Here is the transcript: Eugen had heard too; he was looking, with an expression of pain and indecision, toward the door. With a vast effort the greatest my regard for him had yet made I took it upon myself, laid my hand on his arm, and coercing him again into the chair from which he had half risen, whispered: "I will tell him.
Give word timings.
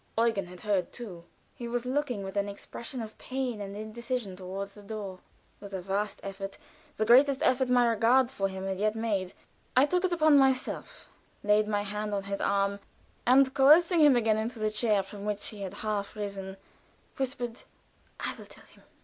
Eugen 0.17 0.47
had 0.47 0.61
heard 0.61 0.91
too; 0.91 1.25
he 1.53 1.67
was 1.67 1.85
looking, 1.85 2.23
with 2.23 2.35
an 2.35 2.49
expression 2.49 3.03
of 3.03 3.15
pain 3.19 3.61
and 3.61 3.77
indecision, 3.77 4.35
toward 4.35 4.67
the 4.69 4.81
door. 4.81 5.19
With 5.59 5.75
a 5.75 5.81
vast 5.83 6.19
effort 6.23 6.57
the 6.95 7.05
greatest 7.05 7.43
my 7.69 7.85
regard 7.85 8.31
for 8.31 8.47
him 8.47 8.65
had 8.65 8.79
yet 8.79 8.95
made 8.95 9.33
I 9.75 9.85
took 9.85 10.03
it 10.03 10.11
upon 10.11 10.39
myself, 10.39 11.07
laid 11.43 11.67
my 11.67 11.83
hand 11.83 12.15
on 12.15 12.23
his 12.23 12.41
arm, 12.41 12.79
and 13.27 13.53
coercing 13.53 13.99
him 13.99 14.15
again 14.15 14.37
into 14.37 14.57
the 14.57 14.71
chair 14.71 15.03
from 15.03 15.23
which 15.23 15.49
he 15.49 15.61
had 15.61 15.75
half 15.85 16.15
risen, 16.15 16.57
whispered: 17.17 17.61
"I 18.19 18.33
will 18.37 18.47
tell 18.47 18.65
him. 18.65 18.81